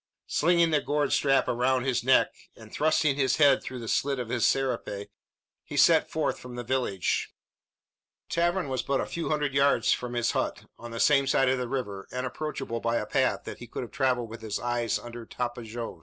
Slinging 0.25 0.71
the 0.71 0.81
gourd 0.81 1.13
strap 1.13 1.47
around 1.47 1.83
his 1.83 2.03
neck, 2.03 2.33
and 2.55 2.73
thrusting 2.73 3.17
his 3.17 3.35
head 3.35 3.61
through 3.61 3.77
the 3.77 3.87
slit 3.87 4.17
of 4.17 4.29
his 4.29 4.47
serape, 4.47 5.11
he 5.63 5.77
set 5.77 6.09
forth 6.09 6.39
for 6.39 6.47
the 6.55 6.63
village. 6.63 7.35
The 8.27 8.33
tavern 8.33 8.67
was 8.67 8.81
but 8.81 8.99
a 8.99 9.05
few 9.05 9.29
hundred 9.29 9.53
yards 9.53 9.91
from 9.93 10.13
his 10.15 10.31
hut, 10.31 10.65
on 10.79 10.89
the 10.89 10.99
same 10.99 11.27
side 11.27 11.49
of 11.49 11.59
the 11.59 11.69
river, 11.69 12.07
and 12.11 12.25
approachable 12.25 12.79
by 12.79 12.95
a 12.95 13.05
path, 13.05 13.43
that 13.43 13.59
he 13.59 13.67
could 13.67 13.83
have 13.83 13.91
travelled 13.91 14.31
with 14.31 14.41
his 14.41 14.57
eyes 14.59 14.97
under 14.97 15.23
"tapojos." 15.23 15.99